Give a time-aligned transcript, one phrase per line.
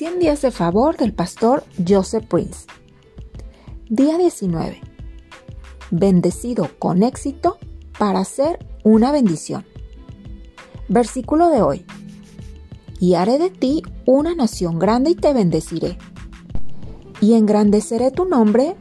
[0.00, 2.64] 100 días de favor del pastor Joseph Prince.
[3.90, 4.80] Día 19.
[5.90, 7.58] Bendecido con éxito
[7.98, 9.66] para ser una bendición.
[10.88, 11.84] Versículo de hoy.
[12.98, 15.98] Y haré de ti una nación grande y te bendeciré.
[17.20, 18.76] Y engrandeceré tu nombre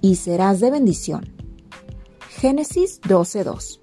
[0.00, 1.28] y serás de bendición.
[2.28, 3.80] Génesis 12:2.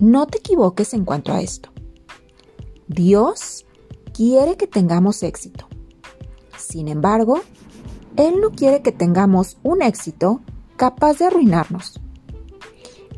[0.00, 1.70] No te equivoques en cuanto a esto.
[2.88, 3.66] Dios
[4.14, 5.66] quiere que tengamos éxito.
[6.56, 7.40] Sin embargo,
[8.16, 10.40] Él no quiere que tengamos un éxito
[10.76, 12.00] capaz de arruinarnos.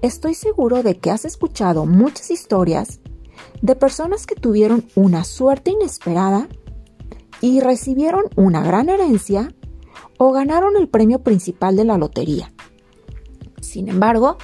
[0.03, 3.01] Estoy seguro de que has escuchado muchas historias
[3.63, 6.49] de personas que tuvieron una suerte inesperada
[7.41, 9.55] y recibieron una gran herencia
[10.19, 12.53] o ganaron el premio principal de la lotería.
[13.61, 14.37] Sin embargo,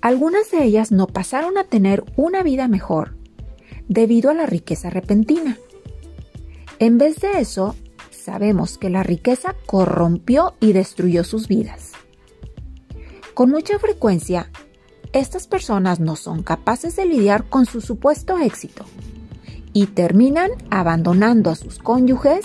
[0.00, 3.16] algunas de ellas no pasaron a tener una vida mejor
[3.88, 5.58] debido a la riqueza repentina.
[6.78, 7.76] En vez de eso,
[8.10, 11.92] sabemos que la riqueza corrompió y destruyó sus vidas.
[13.34, 14.50] Con mucha frecuencia,
[15.12, 18.84] estas personas no son capaces de lidiar con su supuesto éxito
[19.72, 22.44] y terminan abandonando a sus cónyuges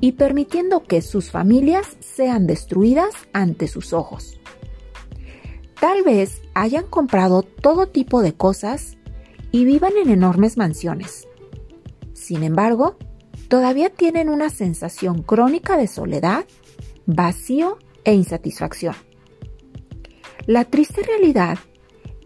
[0.00, 4.38] y permitiendo que sus familias sean destruidas ante sus ojos.
[5.80, 8.96] Tal vez hayan comprado todo tipo de cosas
[9.50, 11.28] y vivan en enormes mansiones.
[12.14, 12.96] Sin embargo,
[13.48, 16.44] todavía tienen una sensación crónica de soledad,
[17.06, 18.94] vacío e insatisfacción.
[20.46, 21.58] La triste realidad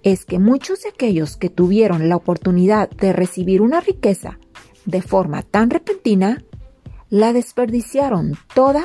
[0.03, 4.39] es que muchos de aquellos que tuvieron la oportunidad de recibir una riqueza
[4.85, 6.45] de forma tan repentina,
[7.09, 8.85] la desperdiciaron toda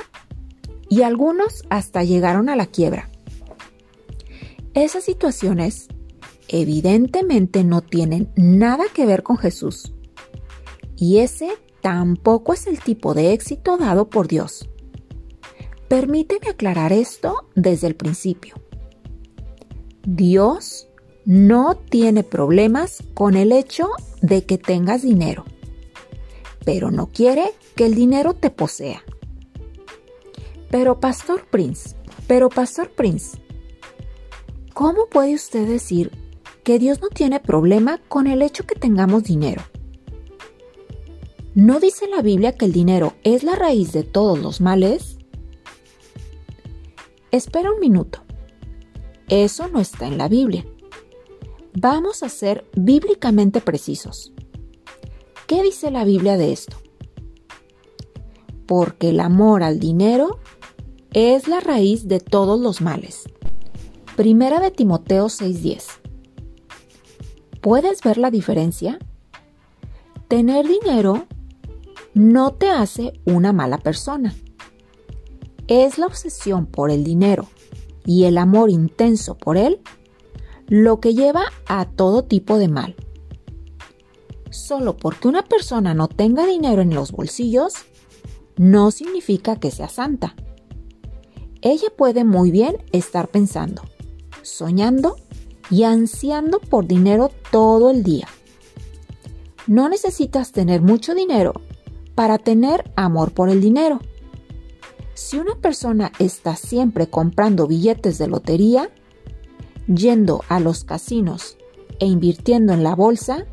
[0.90, 3.10] y algunos hasta llegaron a la quiebra.
[4.74, 5.88] Esas situaciones
[6.48, 9.94] evidentemente no tienen nada que ver con Jesús.
[10.96, 11.50] Y ese
[11.82, 14.70] tampoco es el tipo de éxito dado por Dios.
[15.88, 18.56] Permíteme aclarar esto desde el principio.
[20.04, 20.88] Dios
[21.26, 23.90] no tiene problemas con el hecho
[24.22, 25.46] de que tengas dinero,
[26.66, 29.04] pero no quiere que el dinero te posea.
[30.70, 31.96] Pero Pastor Prince,
[32.28, 33.38] pero Pastor Prince,
[34.74, 36.12] ¿cómo puede usted decir
[36.68, 39.62] que Dios no tiene problema con el hecho que tengamos dinero.
[41.58, 45.18] ¿No dice la Biblia que el dinero es la raíz de todos los males?
[47.32, 48.20] Espera un minuto.
[49.28, 50.68] Eso no está en la Biblia.
[51.74, 54.34] Vamos a ser bíblicamente precisos.
[55.48, 56.78] ¿Qué dice la Biblia de esto?
[58.68, 60.38] Porque el amor al dinero
[61.12, 63.24] es la raíz de todos los males.
[64.16, 65.88] Primera de Timoteo 6:10.
[67.62, 69.00] ¿Puedes ver la diferencia?
[70.28, 71.26] Tener dinero
[72.18, 74.36] no te hace una mala persona.
[75.68, 77.48] Es la obsesión por el dinero
[78.06, 79.82] y el amor intenso por él
[80.68, 82.96] lo que lleva a todo tipo de mal.
[84.50, 87.74] Solo porque una persona no tenga dinero en los bolsillos,
[88.58, 90.36] no significa que sea santa.
[91.62, 93.84] Ella puede muy bien estar pensando,
[94.42, 95.18] soñando
[95.70, 98.28] y ansiando por dinero todo el día.
[99.68, 101.54] No necesitas tener mucho dinero
[102.18, 104.00] para tener amor por el dinero.
[105.14, 108.90] Si una persona está siempre comprando billetes de lotería,
[109.86, 111.58] yendo a los casinos
[112.00, 113.46] e invirtiendo en la bolsa,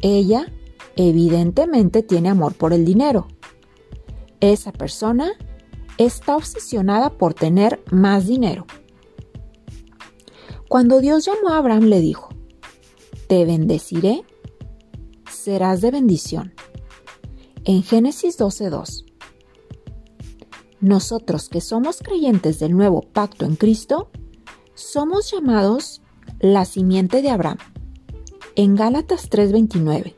[0.00, 0.52] ella
[0.96, 3.28] evidentemente tiene amor por el dinero.
[4.40, 5.30] Esa persona
[5.98, 8.66] está obsesionada por tener más dinero.
[10.68, 12.30] Cuando Dios llamó a Abraham le dijo,
[13.28, 14.24] Te bendeciré,
[15.30, 16.54] serás de bendición.
[17.64, 19.04] En Génesis 12:2.
[20.80, 24.10] Nosotros que somos creyentes del nuevo pacto en Cristo,
[24.74, 26.02] somos llamados
[26.40, 27.58] la simiente de Abraham.
[28.56, 30.16] En Gálatas 3:29.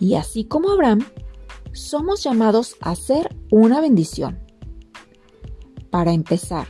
[0.00, 1.06] Y así como Abraham,
[1.72, 4.40] somos llamados a ser una bendición.
[5.90, 6.66] Para empezar,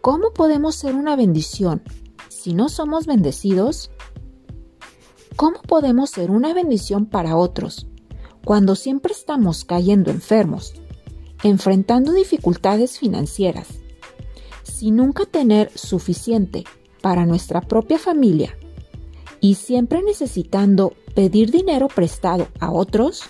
[0.00, 1.82] ¿Cómo podemos ser una bendición
[2.28, 3.90] si no somos bendecidos?
[5.34, 7.86] ¿Cómo podemos ser una bendición para otros
[8.44, 10.74] cuando siempre estamos cayendo enfermos,
[11.42, 13.68] enfrentando dificultades financieras,
[14.62, 16.64] sin nunca tener suficiente
[17.00, 18.56] para nuestra propia familia
[19.40, 23.24] y siempre necesitando pedir dinero prestado a otros?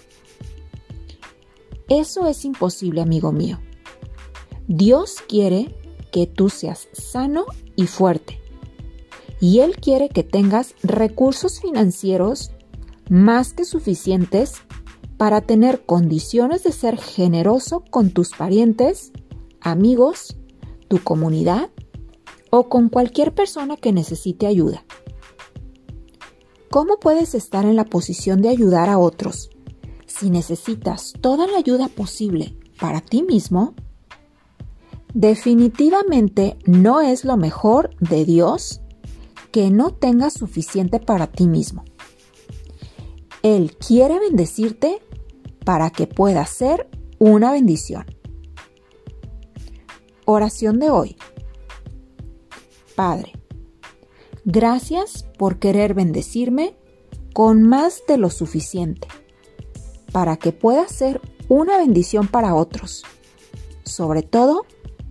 [1.89, 3.61] Eso es imposible, amigo mío.
[4.69, 5.75] Dios quiere
[6.11, 7.45] que tú seas sano
[7.77, 8.41] y fuerte.
[9.41, 12.53] Y Él quiere que tengas recursos financieros
[13.11, 14.63] más que suficientes
[15.17, 19.13] para tener condiciones de ser generoso con tus parientes,
[19.61, 20.37] amigos,
[20.89, 21.71] tu comunidad
[22.51, 24.85] o con cualquier persona que necesite ayuda.
[26.71, 29.51] ¿Cómo puedes estar en la posición de ayudar a otros
[30.07, 33.75] si necesitas toda la ayuda posible para ti mismo?
[35.13, 38.81] Definitivamente no es lo mejor de Dios
[39.53, 41.85] que no tengas suficiente para ti mismo.
[43.45, 45.03] Él quiere bendecirte
[45.67, 46.89] para que puedas ser
[47.19, 48.07] una bendición.
[50.25, 51.17] Oración de hoy.
[52.97, 53.33] Padre,
[54.47, 56.75] gracias por querer bendecirme
[57.35, 59.09] con más de lo suficiente,
[60.11, 63.05] para que pueda ser una bendición para otros,
[63.85, 64.65] sobre todo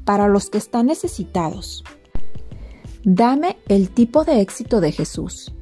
[0.05, 1.83] para los que están necesitados.
[3.03, 5.53] Dame el tipo de éxito de Jesús,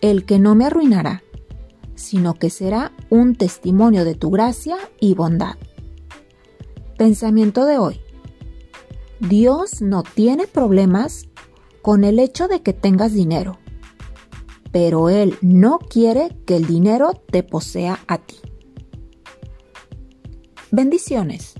[0.00, 1.24] el que no me arruinará,
[1.96, 5.56] sino que será un testimonio de tu gracia y bondad.
[6.96, 8.00] Pensamiento de hoy.
[9.18, 11.26] Dios no tiene problemas
[11.82, 13.58] con el hecho de que tengas dinero,
[14.70, 18.36] pero Él no quiere que el dinero te posea a ti.
[20.70, 21.55] Bendiciones.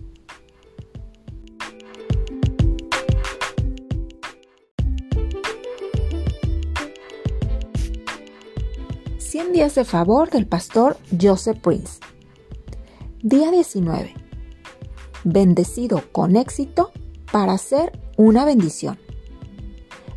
[9.47, 12.01] 100 días de favor del pastor Joseph Prince.
[13.23, 14.13] Día 19.
[15.23, 16.91] Bendecido con éxito
[17.31, 18.99] para ser una bendición.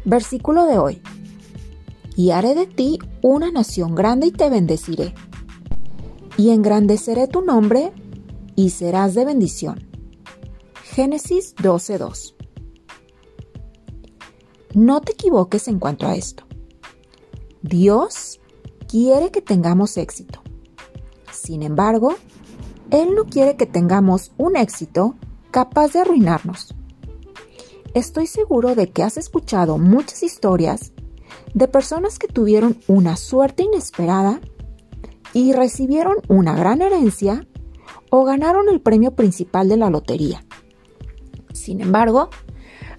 [0.03, 1.01] Versículo de hoy.
[2.15, 5.13] Y haré de ti una nación grande y te bendeciré.
[6.35, 7.91] Y engrandeceré tu nombre
[8.55, 9.87] y serás de bendición.
[10.85, 12.33] Génesis 12:2.
[14.73, 16.45] No te equivoques en cuanto a esto.
[17.61, 18.39] Dios
[18.89, 20.41] quiere que tengamos éxito.
[21.31, 22.15] Sin embargo,
[22.89, 25.15] Él no quiere que tengamos un éxito
[25.51, 26.73] capaz de arruinarnos.
[27.93, 30.91] Estoy seguro de que has escuchado muchas historias
[31.53, 34.41] de personas que tuvieron una suerte inesperada
[35.33, 37.47] y recibieron una gran herencia
[38.09, 40.43] o ganaron el premio principal de la lotería.
[41.53, 42.29] Sin embargo,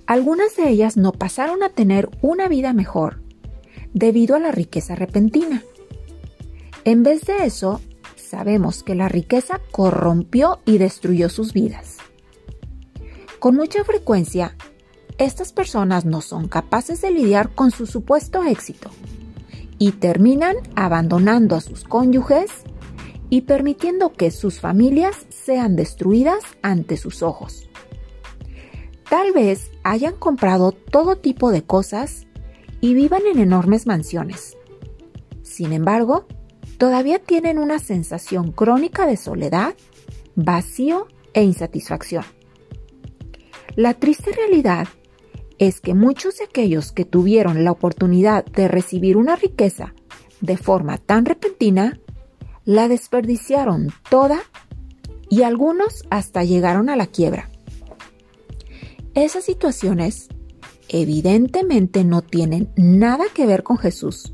[0.07, 3.23] algunas de ellas no pasaron a tener una vida mejor
[3.93, 5.65] debido a la riqueza repentina.
[6.85, 7.81] En vez de eso,
[8.17, 11.99] sabemos que la riqueza corrompió y destruyó sus vidas.
[13.39, 14.57] Con mucha frecuencia,
[15.19, 18.91] estas personas no son capaces de lidiar con su supuesto éxito
[19.79, 22.51] y terminan abandonando a sus cónyuges
[23.29, 27.69] y permitiendo que sus familias sean destruidas ante sus ojos.
[29.09, 32.27] Tal vez hayan comprado todo tipo de cosas
[32.81, 34.57] y vivan en enormes mansiones.
[35.43, 36.27] Sin embargo,
[36.81, 39.75] todavía tienen una sensación crónica de soledad,
[40.35, 42.25] vacío e insatisfacción.
[43.77, 44.89] La triste realidad
[45.59, 49.93] es que muchos de aquellos que tuvieron la oportunidad de recibir una riqueza
[50.41, 52.01] de forma tan repentina,
[52.65, 54.41] la desperdiciaron toda
[55.29, 57.51] y algunos hasta llegaron a la quiebra.
[59.13, 60.29] Esas situaciones
[60.89, 64.33] evidentemente no tienen nada que ver con Jesús.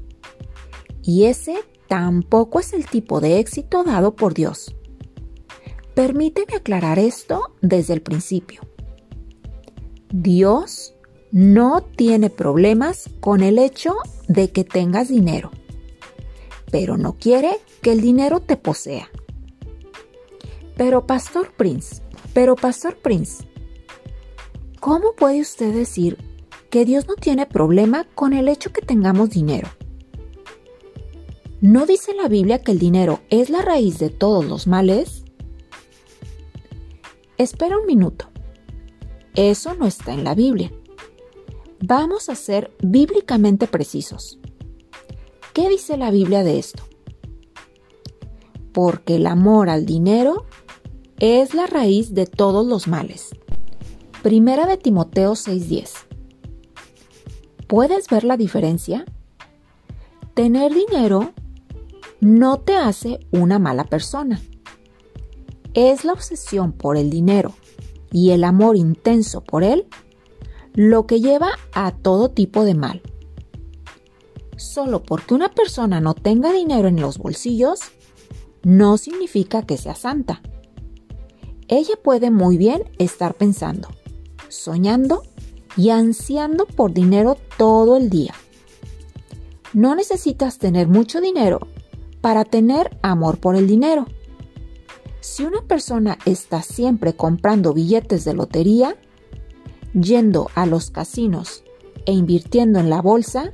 [1.02, 1.56] Y ese
[1.88, 4.74] tampoco es el tipo de éxito dado por Dios.
[5.94, 8.60] Permíteme aclarar esto desde el principio.
[10.10, 10.94] Dios
[11.32, 13.94] no tiene problemas con el hecho
[14.28, 15.50] de que tengas dinero,
[16.70, 19.08] pero no quiere que el dinero te posea.
[20.76, 22.02] Pero Pastor Prince,
[22.34, 23.46] pero Pastor Prince,
[24.80, 26.18] ¿cómo puede usted decir
[26.70, 29.68] que Dios no tiene problema con el hecho que tengamos dinero?
[31.62, 35.24] ¿No dice la Biblia que el dinero es la raíz de todos los males?
[37.38, 38.28] Espera un minuto.
[39.34, 40.70] Eso no está en la Biblia.
[41.80, 44.38] Vamos a ser bíblicamente precisos.
[45.54, 46.82] ¿Qué dice la Biblia de esto?
[48.72, 50.44] Porque el amor al dinero
[51.20, 53.30] es la raíz de todos los males.
[54.22, 56.04] Primera de Timoteo 6:10.
[57.66, 59.06] ¿Puedes ver la diferencia?
[60.34, 61.32] Tener dinero
[62.20, 64.40] no te hace una mala persona.
[65.74, 67.54] Es la obsesión por el dinero
[68.10, 69.86] y el amor intenso por él
[70.74, 73.02] lo que lleva a todo tipo de mal.
[74.56, 77.80] Solo porque una persona no tenga dinero en los bolsillos,
[78.62, 80.42] no significa que sea santa.
[81.68, 83.88] Ella puede muy bien estar pensando,
[84.48, 85.22] soñando
[85.76, 88.34] y ansiando por dinero todo el día.
[89.72, 91.60] No necesitas tener mucho dinero
[92.26, 94.06] para tener amor por el dinero.
[95.20, 98.96] Si una persona está siempre comprando billetes de lotería,
[99.92, 101.62] yendo a los casinos
[102.04, 103.52] e invirtiendo en la bolsa,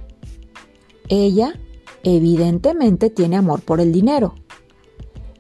[1.11, 1.61] ella
[2.03, 4.37] evidentemente tiene amor por el dinero.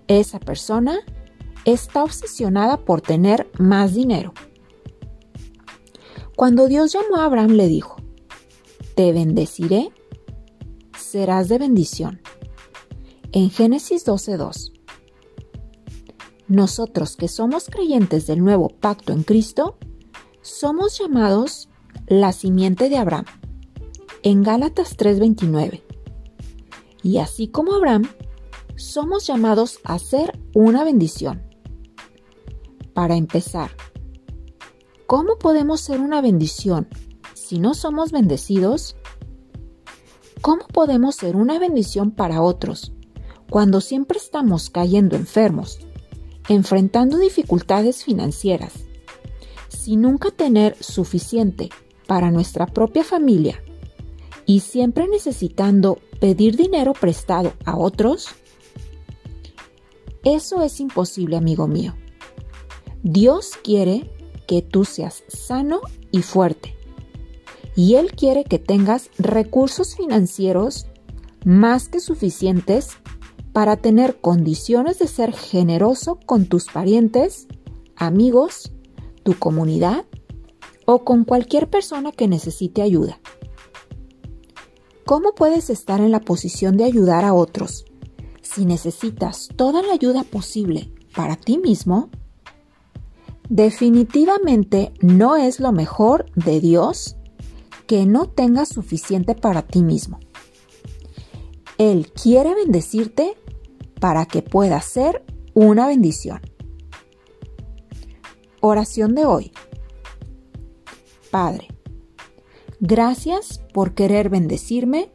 [0.08, 0.98] Esa persona
[1.64, 4.34] está obsesionada por tener más dinero.
[6.36, 7.96] Cuando Dios llamó a Abraham le dijo,
[8.94, 9.88] Te bendeciré,
[10.98, 12.21] serás de bendición.
[13.34, 14.72] En Génesis 12.2.
[16.48, 19.78] Nosotros que somos creyentes del nuevo pacto en Cristo,
[20.42, 21.70] somos llamados
[22.08, 23.24] la simiente de Abraham.
[24.22, 25.82] En Gálatas 3:29.
[27.02, 28.02] Y así como Abraham,
[28.76, 31.42] somos llamados a ser una bendición.
[32.92, 33.70] Para empezar,
[35.06, 36.86] ¿cómo podemos ser una bendición
[37.32, 38.94] si no somos bendecidos?
[40.42, 42.92] ¿Cómo podemos ser una bendición para otros
[43.52, 45.78] cuando siempre estamos cayendo enfermos,
[46.48, 48.72] enfrentando dificultades financieras,
[49.68, 51.68] sin nunca tener suficiente
[52.06, 53.62] para nuestra propia familia
[54.46, 58.30] y siempre necesitando pedir dinero prestado a otros?
[60.24, 61.94] Eso es imposible, amigo mío.
[63.02, 64.10] Dios quiere
[64.46, 66.74] que tú seas sano y fuerte.
[67.76, 70.86] Y Él quiere que tengas recursos financieros
[71.44, 72.96] más que suficientes
[73.52, 77.46] para tener condiciones de ser generoso con tus parientes,
[77.96, 78.72] amigos,
[79.22, 80.06] tu comunidad
[80.86, 83.20] o con cualquier persona que necesite ayuda.
[85.04, 87.84] ¿Cómo puedes estar en la posición de ayudar a otros
[88.40, 92.10] si necesitas toda la ayuda posible para ti mismo?
[93.48, 97.16] Definitivamente no es lo mejor de Dios
[97.86, 100.18] que no tengas suficiente para ti mismo.
[101.78, 103.36] Él quiere bendecirte
[104.02, 105.22] para que puedas ser
[105.54, 106.40] una bendición.
[108.60, 109.52] Oración de hoy.
[111.30, 111.68] Padre,
[112.80, 115.12] gracias por querer bendecirme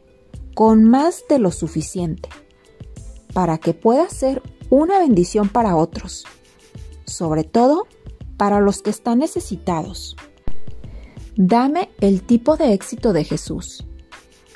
[0.54, 2.30] con más de lo suficiente,
[3.34, 4.40] para que pueda ser
[4.70, 6.24] una bendición para otros,
[7.04, 7.86] sobre todo
[8.38, 10.16] para los que están necesitados.
[11.36, 13.86] Dame el tipo de éxito de Jesús,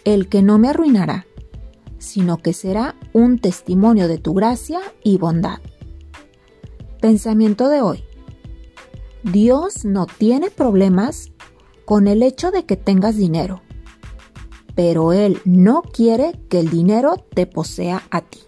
[0.06, 1.26] el que no me arruinará,
[2.02, 5.60] sino que será un testimonio de tu gracia y bondad.
[7.00, 8.04] Pensamiento de hoy.
[9.22, 11.30] Dios no tiene problemas
[11.84, 13.62] con el hecho de que tengas dinero,
[14.74, 18.40] pero Él no quiere que el dinero te posea a ti.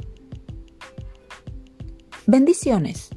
[2.27, 3.14] Bendiciones.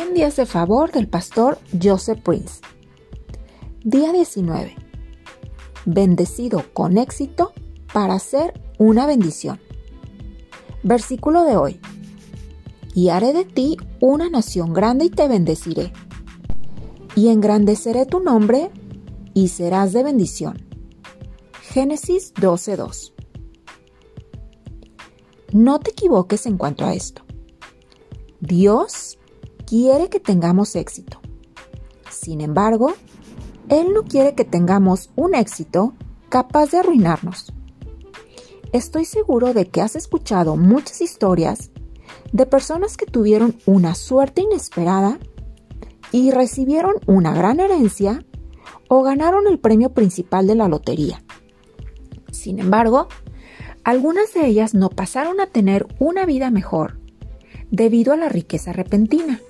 [0.00, 2.62] 100 días de favor del pastor Joseph Prince.
[3.84, 4.74] Día 19.
[5.84, 7.52] Bendecido con éxito
[7.92, 9.60] para ser una bendición.
[10.82, 11.80] Versículo de hoy.
[12.94, 15.92] Y haré de ti una nación grande y te bendeciré.
[17.14, 18.70] Y engrandeceré tu nombre
[19.34, 20.66] y serás de bendición.
[21.60, 23.12] Génesis 12:2.
[25.52, 27.20] No te equivoques en cuanto a esto.
[28.40, 29.18] Dios
[29.70, 31.20] quiere que tengamos éxito.
[32.10, 32.92] Sin embargo,
[33.68, 35.94] Él no quiere que tengamos un éxito
[36.28, 37.52] capaz de arruinarnos.
[38.72, 41.70] Estoy seguro de que has escuchado muchas historias
[42.32, 45.20] de personas que tuvieron una suerte inesperada
[46.10, 48.24] y recibieron una gran herencia
[48.88, 51.22] o ganaron el premio principal de la lotería.
[52.32, 53.06] Sin embargo,
[53.84, 56.98] algunas de ellas no pasaron a tener una vida mejor
[57.70, 59.40] debido a la riqueza repentina.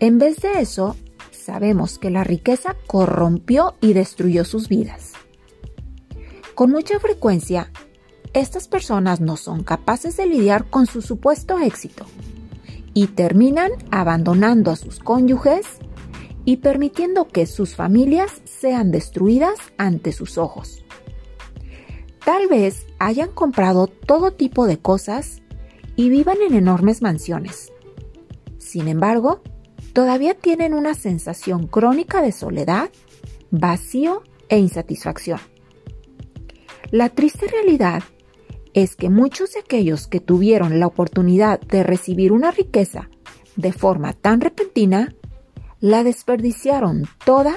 [0.00, 0.96] En vez de eso,
[1.32, 5.12] sabemos que la riqueza corrompió y destruyó sus vidas.
[6.54, 7.72] Con mucha frecuencia,
[8.32, 12.04] estas personas no son capaces de lidiar con su supuesto éxito
[12.94, 15.66] y terminan abandonando a sus cónyuges
[16.44, 20.84] y permitiendo que sus familias sean destruidas ante sus ojos.
[22.24, 25.42] Tal vez hayan comprado todo tipo de cosas
[25.96, 27.72] y vivan en enormes mansiones.
[28.58, 29.42] Sin embargo,
[29.98, 32.88] todavía tienen una sensación crónica de soledad,
[33.50, 35.40] vacío e insatisfacción.
[36.92, 38.04] La triste realidad
[38.74, 43.10] es que muchos de aquellos que tuvieron la oportunidad de recibir una riqueza
[43.56, 45.16] de forma tan repentina,
[45.80, 47.56] la desperdiciaron toda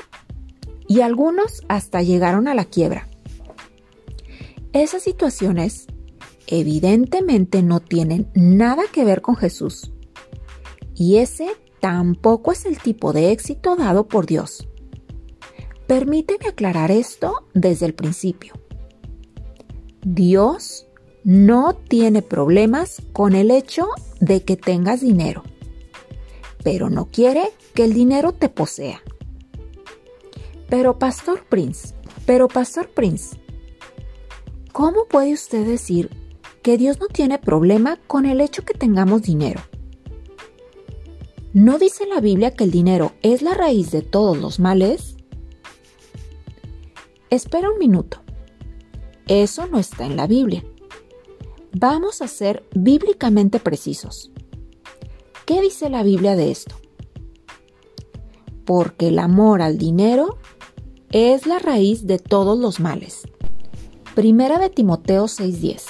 [0.87, 3.07] y algunos hasta llegaron a la quiebra.
[4.73, 5.85] Esas situaciones
[6.47, 9.91] evidentemente no tienen nada que ver con Jesús
[10.95, 11.47] y ese
[11.81, 14.67] tampoco es el tipo de éxito dado por Dios.
[15.87, 18.53] Permíteme aclarar esto desde el principio.
[20.03, 20.87] Dios
[21.23, 23.87] no tiene problemas con el hecho
[24.19, 25.43] de que tengas dinero,
[26.63, 29.01] pero no quiere que el dinero te posea.
[30.69, 31.93] Pero Pastor Prince,
[32.25, 33.37] pero Pastor Prince,
[34.71, 36.09] ¿cómo puede usted decir
[36.61, 39.61] que Dios no tiene problema con el hecho que tengamos dinero?
[41.53, 45.17] ¿No dice la Biblia que el dinero es la raíz de todos los males?
[47.29, 48.21] Espera un minuto.
[49.27, 50.63] Eso no está en la Biblia.
[51.73, 54.31] Vamos a ser bíblicamente precisos.
[55.45, 56.75] ¿Qué dice la Biblia de esto?
[58.63, 60.37] Porque el amor al dinero
[61.09, 63.23] es la raíz de todos los males.
[64.15, 65.83] Primera de Timoteo 6:10.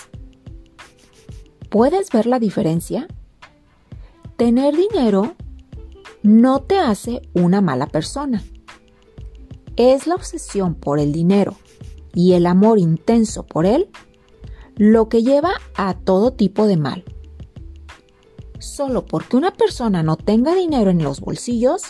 [1.70, 3.08] ¿Puedes ver la diferencia?
[4.38, 5.36] Tener dinero
[6.24, 8.44] no te hace una mala persona.
[9.76, 11.56] Es la obsesión por el dinero
[12.14, 13.90] y el amor intenso por él
[14.76, 17.04] lo que lleva a todo tipo de mal.
[18.60, 21.82] Solo porque una persona no tenga dinero en los bolsillos,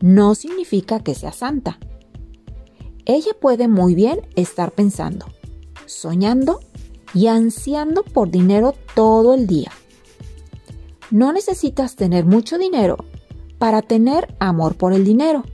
[0.00, 1.78] no significa que sea santa.
[3.06, 5.26] Ella puede muy bien estar pensando,
[5.86, 6.60] soñando
[7.14, 9.72] y ansiando por dinero todo el día.
[11.10, 12.98] No necesitas tener mucho dinero
[13.58, 15.44] para tener amor por el dinero.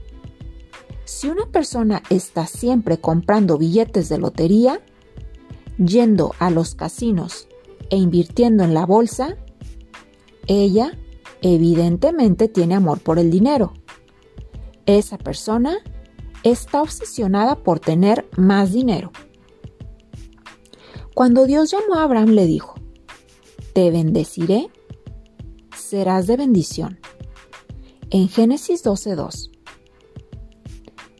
[1.05, 4.81] Si una persona está siempre comprando billetes de lotería,
[5.77, 7.47] yendo a los casinos
[7.89, 9.37] e invirtiendo en la bolsa,
[10.47, 10.97] ella
[11.41, 13.73] evidentemente tiene amor por el dinero.
[14.85, 15.77] Esa persona
[16.43, 19.11] está obsesionada por tener más dinero.
[21.13, 22.75] Cuando Dios llamó a Abraham le dijo,
[23.73, 24.69] Te bendeciré,
[25.75, 26.99] serás de bendición
[28.13, 29.49] en Génesis 12.2.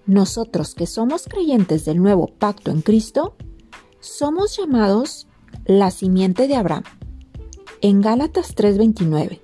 [0.05, 3.35] Nosotros que somos creyentes del nuevo pacto en Cristo,
[3.99, 5.27] somos llamados
[5.65, 6.83] la simiente de Abraham,
[7.81, 9.41] en Gálatas 3:29.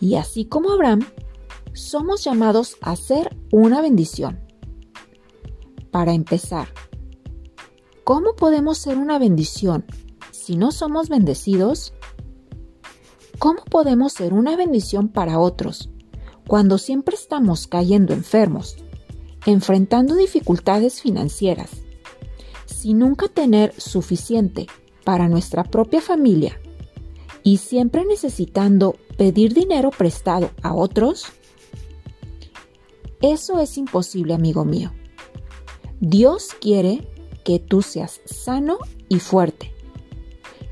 [0.00, 1.00] Y así como Abraham,
[1.74, 4.40] somos llamados a ser una bendición.
[5.90, 6.68] Para empezar,
[8.04, 9.84] ¿cómo podemos ser una bendición
[10.30, 11.92] si no somos bendecidos?
[13.38, 15.91] ¿Cómo podemos ser una bendición para otros
[16.52, 18.76] cuando siempre estamos cayendo enfermos,
[19.46, 21.70] enfrentando dificultades financieras,
[22.66, 24.66] sin nunca tener suficiente
[25.02, 26.60] para nuestra propia familia
[27.42, 31.24] y siempre necesitando pedir dinero prestado a otros?
[33.22, 34.92] Eso es imposible, amigo mío.
[36.00, 37.08] Dios quiere
[37.46, 38.76] que tú seas sano
[39.08, 39.72] y fuerte.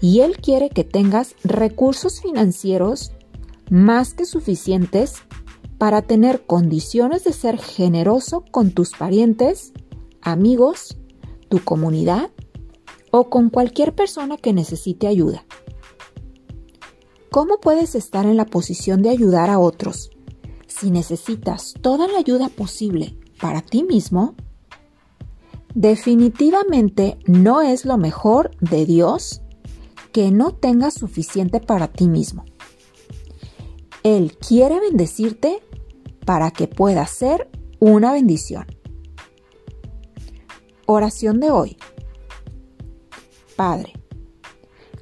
[0.02, 3.12] Y Él quiere que tengas recursos financieros
[3.70, 5.22] más que suficientes
[5.80, 9.72] para tener condiciones de ser generoso con tus parientes,
[10.20, 10.98] amigos,
[11.48, 12.30] tu comunidad
[13.10, 15.46] o con cualquier persona que necesite ayuda.
[17.30, 20.10] ¿Cómo puedes estar en la posición de ayudar a otros
[20.66, 24.34] si necesitas toda la ayuda posible para ti mismo?
[25.74, 29.40] Definitivamente no es lo mejor de Dios
[30.12, 32.44] que no tengas suficiente para ti mismo.
[34.02, 35.62] Él quiere bendecirte
[36.30, 38.64] para que pueda ser una bendición.
[40.86, 41.76] Oración de hoy.
[43.56, 43.94] Padre,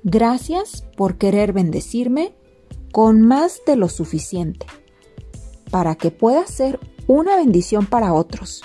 [0.02, 2.34] gracias por querer bendecirme
[2.92, 4.64] con más de lo suficiente,
[5.70, 8.62] para que pueda ser una bendición para otros,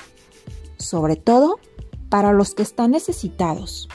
[0.77, 1.59] sobre todo
[2.07, 3.89] para los que están necesitados.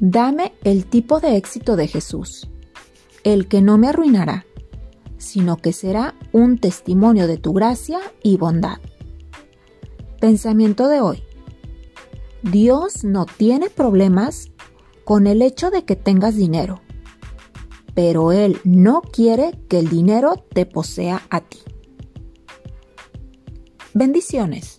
[0.00, 2.50] Dame el tipo de éxito de Jesús,
[3.22, 4.44] el que no me arruinará,
[5.18, 8.78] sino que será un testimonio de tu gracia y bondad.
[10.20, 11.22] Pensamiento de hoy.
[12.42, 14.50] Dios no tiene problemas
[15.04, 16.80] con el hecho de que tengas dinero,
[17.94, 21.60] pero Él no quiere que el dinero te posea a ti.
[23.92, 24.78] Bendiciones.